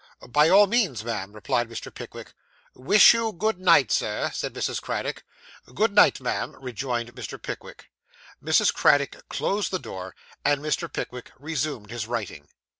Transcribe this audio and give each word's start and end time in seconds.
'By 0.27 0.49
all 0.49 0.65
means, 0.65 1.03
ma'am,' 1.05 1.31
replied 1.31 1.69
Mr. 1.69 1.93
Pickwick. 1.93 2.33
'Wish 2.73 3.13
you 3.13 3.31
good 3.31 3.59
night, 3.59 3.91
Sir,' 3.91 4.31
said 4.33 4.51
Mrs. 4.55 4.81
Craddock. 4.81 5.21
'Good 5.75 5.93
night, 5.93 6.19
ma'am,' 6.19 6.55
rejoined 6.59 7.13
Mr. 7.13 7.39
Pickwick. 7.39 7.91
Mrs. 8.43 8.73
Craddock 8.73 9.29
closed 9.29 9.69
the 9.69 9.77
door, 9.77 10.15
and 10.43 10.59
Mr. 10.59 10.91
Pickwick 10.91 11.31
resumed 11.37 11.91
his 11.91 12.07
writing. 12.07 12.47